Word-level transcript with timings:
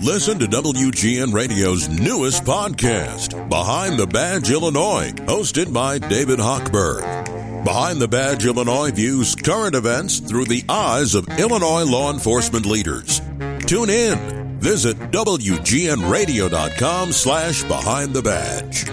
Listen 0.00 0.38
to 0.40 0.46
WGN 0.46 1.32
Radio's 1.32 1.88
newest 1.88 2.44
podcast, 2.44 3.48
Behind 3.48 3.98
the 3.98 4.06
Badge 4.06 4.50
Illinois, 4.50 5.12
hosted 5.26 5.72
by 5.72 5.98
David 5.98 6.40
Hochberg. 6.40 7.64
Behind 7.64 8.00
the 8.00 8.08
Badge 8.08 8.44
Illinois 8.44 8.90
views 8.90 9.36
current 9.36 9.76
events 9.76 10.18
through 10.18 10.46
the 10.46 10.64
eyes 10.68 11.14
of 11.14 11.28
Illinois 11.38 11.84
law 11.84 12.12
enforcement 12.12 12.66
leaders. 12.66 13.20
Tune 13.66 13.90
in. 13.90 14.58
Visit 14.58 14.96
WGNRadio.com 15.12 17.12
slash 17.12 17.62
Behind 17.64 18.12
the 18.12 18.22
Badge. 18.22 18.86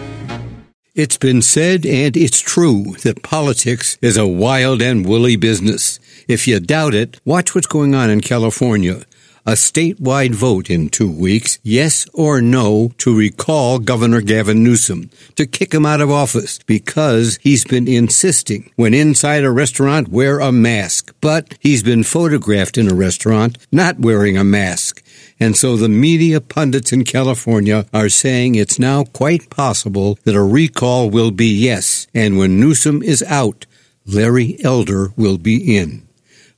It's 0.96 1.18
been 1.18 1.42
said, 1.42 1.86
and 1.86 2.16
it's 2.16 2.42
true, 2.42 2.96
that 3.04 3.24
politics 3.24 3.98
is 4.02 4.18
a 4.18 4.28
wild 4.28 4.82
and 4.82 5.06
woolly 5.06 5.36
business. 5.36 6.00
If 6.28 6.48
you 6.48 6.60
doubt 6.60 6.94
it, 6.94 7.20
watch 7.26 7.56
what's 7.56 7.68
going 7.68 7.96
on 7.96 8.10
in 8.10 8.22
California 8.22 9.04
a 9.50 9.54
statewide 9.54 10.36
vote 10.36 10.70
in 10.70 10.88
two 10.90 11.12
weeks, 11.12 11.58
yes 11.64 12.08
or 12.14 12.40
no, 12.40 12.92
to 13.00 13.18
recall 13.18 13.80
Governor 13.80 14.22
Gavin 14.22 14.64
Newsom, 14.64 15.10
to 15.38 15.48
kick 15.48 15.74
him 15.74 15.88
out 15.88 16.02
of 16.02 16.12
office 16.12 16.60
because 16.68 17.40
he's 17.42 17.66
been 17.66 17.88
insisting 17.88 18.72
when 18.76 18.94
inside 18.94 19.44
a 19.44 19.50
restaurant 19.50 20.10
wear 20.10 20.40
a 20.40 20.52
mask. 20.52 21.16
But 21.20 21.58
he's 21.60 21.82
been 21.82 22.04
photographed 22.04 22.78
in 22.78 22.92
a 22.92 22.94
restaurant 22.94 23.58
not 23.72 23.98
wearing 23.98 24.38
a 24.38 24.44
mask. 24.44 25.02
And 25.40 25.58
so 25.58 25.76
the 25.76 25.90
media 25.90 26.42
pundits 26.42 26.94
in 26.94 27.04
California 27.04 27.88
are 27.92 28.10
saying 28.10 28.54
it's 28.54 28.78
now 28.78 29.04
quite 29.04 29.50
possible 29.50 30.20
that 30.26 30.36
a 30.36 30.44
recall 30.44 31.10
will 31.10 31.32
be 31.32 31.48
yes. 31.48 32.06
And 32.14 32.38
when 32.38 32.60
Newsom 32.60 33.02
is 33.02 33.24
out, 33.24 33.66
Larry 34.06 34.64
Elder 34.64 35.12
will 35.18 35.40
be 35.40 35.76
in. 35.76 36.08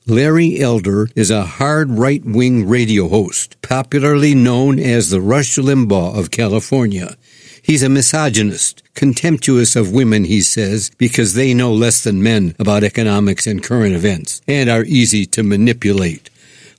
Larry 0.06 0.58
Elder 0.58 1.08
is 1.14 1.30
a 1.30 1.44
hard 1.44 1.90
right 1.90 2.24
wing 2.24 2.68
radio 2.68 3.06
host, 3.06 3.56
popularly 3.62 4.34
known 4.34 4.80
as 4.80 5.10
the 5.10 5.20
Rush 5.20 5.56
Limbaugh 5.56 6.18
of 6.18 6.32
California. 6.32 7.16
He's 7.62 7.84
a 7.84 7.88
misogynist, 7.88 8.82
contemptuous 8.94 9.76
of 9.76 9.92
women, 9.92 10.24
he 10.24 10.40
says, 10.40 10.90
because 10.98 11.34
they 11.34 11.54
know 11.54 11.72
less 11.72 12.02
than 12.02 12.20
men 12.20 12.56
about 12.58 12.82
economics 12.82 13.46
and 13.46 13.62
current 13.62 13.94
events, 13.94 14.42
and 14.48 14.68
are 14.68 14.82
easy 14.82 15.24
to 15.26 15.44
manipulate. 15.44 16.30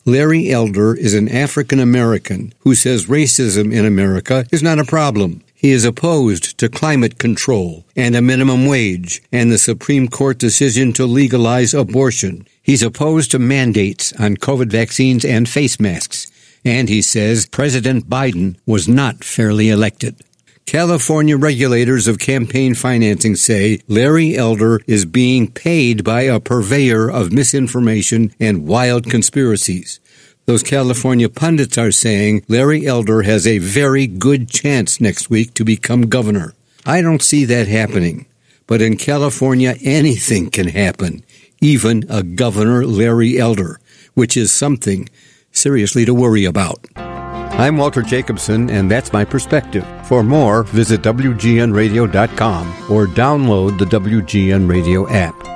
Larry 0.03 0.51
Elder 0.51 0.93
is 0.93 1.13
an 1.13 1.29
African 1.29 1.79
American 1.79 2.53
who 2.59 2.75
says 2.75 3.05
racism 3.05 3.73
in 3.73 3.85
America 3.85 4.45
is 4.51 4.61
not 4.61 4.79
a 4.79 4.83
problem. 4.83 5.41
He 5.55 5.71
is 5.71 5.85
opposed 5.85 6.57
to 6.57 6.67
climate 6.67 7.19
control 7.19 7.85
and 7.95 8.17
a 8.17 8.21
minimum 8.21 8.65
wage 8.65 9.23
and 9.31 9.49
the 9.49 9.57
Supreme 9.57 10.09
Court 10.09 10.37
decision 10.37 10.91
to 10.91 11.05
legalize 11.05 11.73
abortion. 11.73 12.45
He's 12.63 12.81
opposed 12.81 13.31
to 13.31 13.39
mandates 13.39 14.13
on 14.13 14.37
COVID 14.37 14.71
vaccines 14.71 15.25
and 15.25 15.47
face 15.47 15.79
masks. 15.79 16.27
And 16.65 16.87
he 16.87 17.01
says 17.01 17.45
President 17.45 18.09
Biden 18.09 18.55
was 18.65 18.87
not 18.87 19.23
fairly 19.23 19.69
elected. 19.69 20.15
California 20.65 21.37
regulators 21.37 22.07
of 22.07 22.19
campaign 22.19 22.73
financing 22.73 23.35
say 23.35 23.81
Larry 23.89 24.37
Elder 24.37 24.79
is 24.87 25.03
being 25.03 25.51
paid 25.51 26.05
by 26.05 26.21
a 26.21 26.39
purveyor 26.39 27.11
of 27.11 27.33
misinformation 27.33 28.33
and 28.39 28.65
wild 28.65 29.09
conspiracies. 29.09 29.99
Those 30.45 30.63
California 30.63 31.27
pundits 31.27 31.77
are 31.77 31.91
saying 31.91 32.45
Larry 32.47 32.85
Elder 32.87 33.23
has 33.23 33.45
a 33.45 33.57
very 33.57 34.07
good 34.07 34.49
chance 34.49 35.01
next 35.01 35.29
week 35.29 35.53
to 35.55 35.65
become 35.65 36.07
governor. 36.07 36.53
I 36.85 37.01
don't 37.01 37.21
see 37.21 37.43
that 37.45 37.67
happening. 37.67 38.25
But 38.65 38.81
in 38.81 38.97
California, 38.97 39.75
anything 39.81 40.49
can 40.49 40.69
happen, 40.69 41.23
even 41.63 42.03
a 42.09 42.21
Governor 42.21 42.85
Larry 42.85 43.39
Elder, 43.39 43.79
which 44.13 44.35
is 44.35 44.51
something 44.51 45.07
seriously 45.51 46.03
to 46.05 46.13
worry 46.13 46.45
about. 46.45 46.85
I'm 46.95 47.77
Walter 47.77 48.01
Jacobson, 48.01 48.69
and 48.69 48.91
that's 48.91 49.13
my 49.13 49.23
perspective. 49.23 49.85
For 50.07 50.23
more, 50.23 50.63
visit 50.63 51.01
WGNRadio.com 51.01 52.91
or 52.91 53.05
download 53.07 53.77
the 53.77 53.85
WGN 53.85 54.67
Radio 54.67 55.07
app. 55.09 55.52